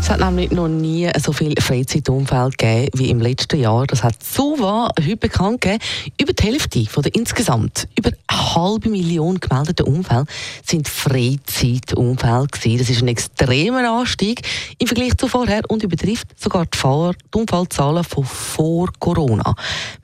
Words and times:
Es 0.00 0.10
hat 0.10 0.20
nämlich 0.20 0.50
noch 0.52 0.68
nie 0.68 1.10
so 1.18 1.32
viele 1.32 1.60
Freizeitunfälle 1.60 2.50
gegeben 2.50 2.88
wie 2.94 3.10
im 3.10 3.20
letzten 3.20 3.60
Jahr. 3.60 3.86
Das 3.86 4.02
hat 4.02 4.22
Suva 4.22 4.90
heute 4.98 5.16
bekannt 5.16 5.60
gegeben. 5.60 5.82
Über 6.20 6.32
die 6.32 6.42
Hälfte 6.42 6.86
von 6.86 7.02
der 7.02 7.14
insgesamt 7.14 7.88
über 7.98 8.10
eine 8.26 8.54
halbe 8.54 8.88
Million 8.88 9.38
gemeldeten 9.38 9.86
Unfälle 9.86 10.24
sind 10.64 10.88
Freizeitunfälle 10.88 12.46
gewesen. 12.46 12.78
Das 12.78 12.90
ist 12.90 13.02
ein 13.02 13.08
extremer 13.08 13.90
Anstieg 13.90 14.42
im 14.78 14.86
Vergleich 14.86 15.16
zu 15.16 15.28
vorher 15.28 15.62
und 15.68 15.82
übertrifft 15.82 16.28
sogar 16.40 16.66
die, 16.66 16.78
Fahr 16.78 17.12
die 17.12 17.38
Unfallzahlen 17.38 18.04
von 18.04 18.24
vor 18.24 18.88
Corona. 18.98 19.54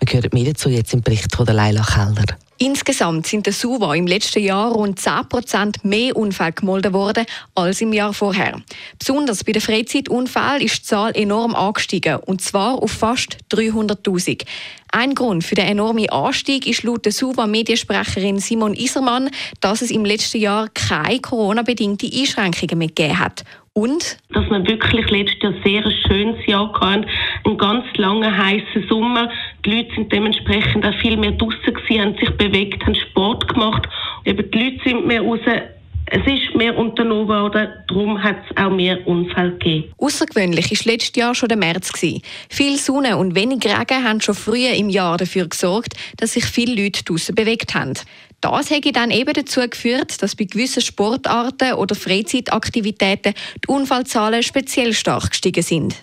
Wir 0.00 0.12
hören 0.12 0.30
mehr 0.32 0.52
dazu 0.52 0.68
jetzt 0.68 0.92
im 0.92 1.02
Bericht 1.02 1.34
von 1.34 1.46
der 1.46 1.54
Leila 1.54 1.82
Keller. 1.82 2.36
Insgesamt 2.58 3.26
sind 3.26 3.46
der 3.46 3.52
Suva 3.52 3.94
im 3.94 4.06
letzten 4.06 4.42
Jahr 4.42 4.72
rund 4.72 5.00
10% 5.00 5.78
mehr 5.82 6.16
Unfälle 6.16 6.52
gemeldet 6.52 6.92
worden 6.92 7.26
als 7.54 7.80
im 7.80 7.92
Jahr 7.92 8.14
vorher. 8.14 8.60
Besonders 8.98 9.42
bei 9.42 9.52
den 9.52 9.60
Freizeitunfällen 9.60 10.62
ist 10.62 10.78
die 10.78 10.82
Zahl 10.82 11.16
enorm 11.16 11.54
angestiegen, 11.54 12.16
und 12.16 12.42
zwar 12.42 12.80
auf 12.80 12.92
fast 12.92 13.38
300.000. 13.52 14.44
Ein 14.92 15.16
Grund 15.16 15.42
für 15.42 15.56
den 15.56 15.66
enormen 15.66 16.08
Anstieg 16.10 16.68
ist 16.68 16.84
laut 16.84 17.04
der 17.04 17.10
Suva-Mediensprecherin 17.10 18.38
Simon 18.38 18.74
Isermann, 18.74 19.30
dass 19.60 19.82
es 19.82 19.90
im 19.90 20.04
letzten 20.04 20.38
Jahr 20.38 20.68
keine 20.68 21.18
Corona-bedingten 21.18 22.12
Einschränkungen 22.12 22.78
mehr 22.78 22.88
gegeben 22.88 23.18
hat. 23.18 23.44
Und? 23.72 24.18
Dass 24.30 24.48
wir 24.48 24.64
wirklich 24.64 25.10
letztes 25.10 25.42
Jahr 25.42 25.54
sehr 25.64 25.84
ein 25.84 25.92
schönes 26.06 26.46
Jahr 26.46 26.72
hatten, 26.80 27.06
einen 27.44 27.58
ganz 27.58 27.84
langen, 27.96 28.38
heißen 28.38 28.86
Sommer. 28.88 29.28
Die 29.64 29.70
Leute 29.70 29.94
sind 29.94 30.12
dementsprechend 30.12 30.84
auch 30.84 30.94
viel 31.00 31.16
mehr 31.16 31.32
draußen 31.32 31.62
gewesen, 31.62 32.00
haben 32.00 32.16
sich 32.18 32.30
bewegt, 32.36 32.84
haben 32.84 32.94
Sport 32.94 33.48
gemacht. 33.48 33.88
Eben 34.24 34.50
die 34.50 34.58
Leute 34.58 34.80
sind 34.84 35.06
mehr 35.06 35.22
raus 35.22 35.40
es 36.06 36.20
ist 36.26 36.54
mehr 36.54 36.76
unternommen 36.76 37.28
worden, 37.28 37.68
darum 37.88 38.22
hat 38.22 38.36
es 38.48 38.56
auch 38.56 38.70
mehr 38.70 39.06
Unfälle 39.06 39.52
gegeben. 39.52 39.92
Außergewöhnlich 39.98 40.70
war 40.70 40.92
letztes 40.92 41.16
Jahr 41.16 41.34
schon 41.34 41.48
der 41.48 41.56
März. 41.56 41.92
Gewesen. 41.92 42.20
Viel 42.50 42.76
Sonne 42.78 43.16
und 43.16 43.34
wenig 43.34 43.64
Regen 43.64 44.04
haben 44.04 44.20
schon 44.20 44.34
früher 44.34 44.74
im 44.74 44.90
Jahr 44.90 45.16
dafür 45.16 45.48
gesorgt, 45.48 45.94
dass 46.18 46.34
sich 46.34 46.44
viele 46.44 46.82
Leute 46.82 47.04
draußen 47.04 47.34
bewegt 47.34 47.74
haben. 47.74 47.94
Das 48.40 48.70
hätte 48.70 48.92
dann 48.92 49.10
eben 49.10 49.32
dazu 49.32 49.60
geführt, 49.68 50.22
dass 50.22 50.36
bei 50.36 50.44
gewissen 50.44 50.82
Sportarten 50.82 51.74
oder 51.74 51.94
Freizeitaktivitäten 51.94 53.32
die 53.64 53.68
Unfallzahlen 53.68 54.42
speziell 54.42 54.92
stark 54.92 55.30
gestiegen 55.30 55.62
sind. 55.62 55.94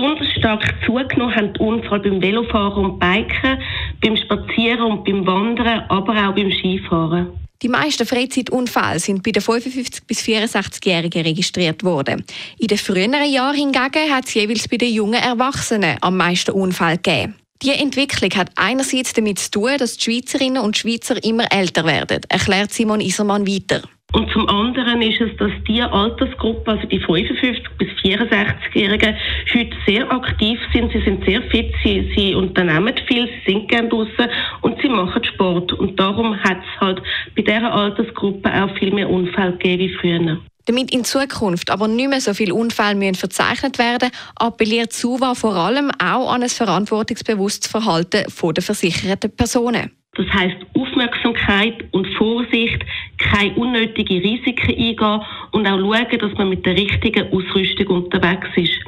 Besonders 0.00 0.32
stark 0.32 0.74
zugenommen 0.86 1.36
haben 1.36 1.52
die 1.52 1.60
Unfälle 1.60 2.00
beim 2.00 2.22
Velofahren 2.22 2.84
und 2.86 2.98
Biken, 3.00 3.58
beim 4.00 4.16
Spazieren 4.16 4.92
und 4.92 5.04
beim 5.04 5.26
Wandern, 5.26 5.84
aber 5.90 6.12
auch 6.14 6.34
beim 6.34 6.50
Skifahren. 6.50 7.28
Die 7.60 7.68
meisten 7.68 8.06
Freizeitunfälle 8.06 8.98
sind 8.98 9.22
bei 9.22 9.32
den 9.32 9.42
55- 9.42 10.04
bis 10.06 10.22
64-Jährigen 10.22 11.22
registriert 11.22 11.84
worden. 11.84 12.24
In 12.58 12.68
den 12.68 12.78
früheren 12.78 13.30
Jahren 13.30 13.54
hingegen 13.54 14.10
hat 14.10 14.24
es 14.24 14.32
jeweils 14.32 14.68
bei 14.68 14.78
den 14.78 14.94
jungen 14.94 15.22
Erwachsenen 15.22 15.98
am 16.00 16.16
meisten 16.16 16.52
Unfälle 16.52 16.96
gegeben. 16.96 17.34
Die 17.62 17.72
Entwicklung 17.72 18.30
hat 18.36 18.52
einerseits 18.56 19.12
damit 19.12 19.38
zu 19.38 19.50
tun, 19.50 19.76
dass 19.76 19.98
die 19.98 20.04
Schweizerinnen 20.04 20.62
und 20.62 20.78
Schweizer 20.78 21.22
immer 21.22 21.44
älter 21.52 21.84
werden, 21.84 22.22
erklärt 22.30 22.72
Simon 22.72 23.02
Isermann 23.02 23.46
weiter. 23.46 23.82
Und 24.12 24.30
zum 24.32 24.48
anderen 24.48 25.02
ist 25.02 25.20
es, 25.20 25.36
dass 25.36 25.52
die 25.68 25.80
Altersgruppe, 25.82 26.70
also 26.72 26.86
die 26.86 26.98
55 26.98 27.62
bis 27.78 27.88
64-Jährigen, 28.02 29.16
heute 29.54 29.76
sehr 29.86 30.10
aktiv 30.10 30.58
sind. 30.72 30.92
Sie 30.92 31.00
sind 31.02 31.24
sehr 31.24 31.42
fit, 31.42 31.72
sie, 31.84 32.12
sie 32.16 32.34
unternehmen 32.34 32.94
viel, 33.06 33.28
sie 33.28 33.52
sind 33.52 33.68
gerne 33.68 33.88
draußen 33.88 34.28
und 34.62 34.80
sie 34.82 34.88
machen 34.88 35.22
Sport. 35.24 35.72
Und 35.74 35.98
darum 35.98 36.36
hat 36.42 36.58
es 36.58 36.80
halt 36.80 37.02
bei 37.36 37.42
dieser 37.42 37.72
Altersgruppe 37.72 38.50
auch 38.52 38.76
viel 38.78 38.92
mehr 38.92 39.08
Unfälle 39.08 39.52
gegeben 39.52 39.82
wie 39.82 39.94
früher. 39.94 40.38
Damit 40.66 40.92
in 40.92 41.04
Zukunft 41.04 41.70
aber 41.70 41.88
nicht 41.88 42.08
mehr 42.08 42.20
so 42.20 42.34
viele 42.34 42.54
Unfälle 42.54 42.94
müssen 42.94 43.14
verzeichnet 43.14 43.78
werden, 43.78 44.10
appelliert 44.36 44.92
SUVA 44.92 45.34
vor 45.34 45.54
allem 45.54 45.90
auch 46.02 46.32
an 46.32 46.42
ein 46.42 46.48
verantwortungsbewusstes 46.48 47.70
Verhalten 47.70 48.24
der 48.24 48.62
versicherten 48.62 49.34
Personen. 49.34 49.90
Das 50.16 50.26
heißt 50.26 50.56
Aufmerksamkeit 50.74 51.84
und 51.92 52.06
Vorsicht, 52.18 52.84
keine 53.20 53.54
unnötigen 53.54 54.18
Risiken 54.18 54.70
eingehen 54.70 55.20
und 55.52 55.66
auch 55.66 55.78
schauen, 55.78 56.18
dass 56.18 56.38
man 56.38 56.48
mit 56.48 56.66
der 56.66 56.76
richtigen 56.76 57.32
Ausrüstung 57.32 57.86
unterwegs 57.88 58.48
ist. 58.56 58.80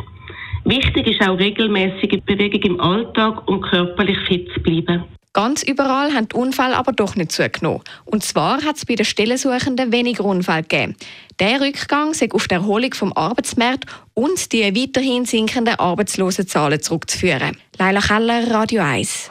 Wichtig 0.65 1.09
ist 1.09 1.28
auch 1.28 1.38
regelmäßige 1.38 2.20
Bewegung 2.25 2.62
im 2.62 2.81
Alltag, 2.81 3.48
um 3.48 3.60
körperlich 3.60 4.19
fit 4.28 4.48
zu 4.54 4.60
bleiben. 4.60 5.04
Ganz 5.34 5.62
überall 5.62 6.12
haben 6.12 6.28
die 6.28 6.37
Unfälle 6.37 6.76
aber 6.76 6.93
doch 6.93 7.16
nicht 7.16 7.32
zugenommen. 7.32 7.81
Und 8.04 8.22
zwar 8.22 8.62
hat 8.62 8.76
es 8.76 8.84
bei 8.84 8.97
den 8.97 9.06
Stellensuchenden 9.06 9.91
weniger 9.91 10.26
Unfälle 10.26 10.62
gegeben. 10.62 10.94
Der 11.41 11.60
Rückgang 11.60 12.12
sei 12.12 12.31
auf 12.32 12.49
die 12.49 12.54
Erholung 12.54 12.93
vom 12.93 13.14
Arbeitsmarkt 13.14 13.87
und 14.12 14.53
die 14.53 14.62
weiterhin 14.62 15.25
sinkenden 15.25 15.76
Arbeitslosenzahlen 15.76 16.82
zurückzuführen. 16.82 17.56
Leila 17.78 18.00
Keller, 18.00 18.50
Radio 18.50 18.82
1. 18.82 19.31